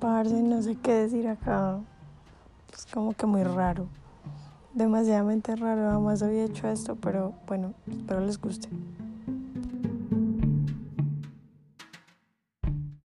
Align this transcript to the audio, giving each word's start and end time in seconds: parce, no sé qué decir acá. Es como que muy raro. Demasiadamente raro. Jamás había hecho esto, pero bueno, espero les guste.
parce, 0.00 0.34
no 0.42 0.62
sé 0.62 0.76
qué 0.76 0.92
decir 0.92 1.28
acá. 1.28 1.78
Es 2.72 2.86
como 2.86 3.12
que 3.12 3.26
muy 3.26 3.42
raro. 3.44 3.86
Demasiadamente 4.72 5.54
raro. 5.56 5.90
Jamás 5.90 6.22
había 6.22 6.44
hecho 6.44 6.68
esto, 6.68 6.96
pero 6.96 7.32
bueno, 7.46 7.74
espero 7.88 8.20
les 8.20 8.40
guste. 8.40 8.68